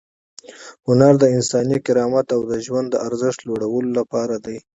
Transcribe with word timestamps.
هنر 0.87 1.13
د 1.19 1.23
انساني 1.35 1.77
کرامت 1.85 2.27
او 2.35 2.41
د 2.51 2.53
ژوند 2.65 2.87
د 2.91 2.95
ارزښت 3.07 3.39
د 3.41 3.45
لوړولو 3.47 3.89
لپاره 3.99 4.35
دی. 4.45 4.57